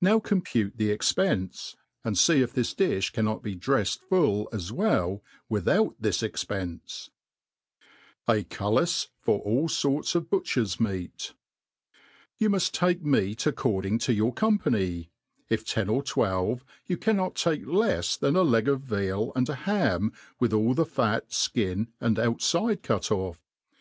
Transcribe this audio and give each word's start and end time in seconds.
Now 0.00 0.20
compute 0.20 0.76
the 0.76 0.92
expence,' 0.92 1.74
and 2.04 2.16
fee 2.16 2.40
if 2.40 2.52
this 2.52 2.72
dilh 2.72 3.12
cannot 3.12 3.42
be 3.42 3.56
drefled 3.56 3.98
full 4.08 4.48
as 4.52 4.70
well 4.70 5.24
v/ithout 5.50 5.96
tliis 6.00 6.22
expence, 6.22 7.10
f 8.28 8.36
A 8.36 8.44
Cullhfor 8.44 9.40
all 9.44 9.68
Soru 9.68 10.04
of 10.14 10.30
Butchers 10.30 10.76
McaU 10.76 11.32
YQU 12.40 12.48
muft 12.48 12.70
take 12.70 13.02
meat 13.04 13.44
according 13.44 13.98
to 14.06 14.12
your 14.12 14.32
company; 14.32 15.10
if 15.48 15.64
ten 15.66 15.88
or 15.88 16.04
twelve, 16.04 16.64
you 16.86 16.96
cannot 16.96 17.34
take 17.34 17.66
lefs 17.66 18.16
than 18.16 18.36
a 18.36 18.42
leg 18.42 18.68
of 18.68 18.82
veal 18.82 19.32
and 19.34 19.48
a 19.48 19.56
ham, 19.56 20.12
with 20.38 20.52
all 20.52 20.74
the 20.74 20.86
fat, 20.86 21.30
fkin, 21.30 21.88
and 22.00 22.18
outfide 22.18 22.82
cut 22.84 23.10
ofF. 23.10 23.40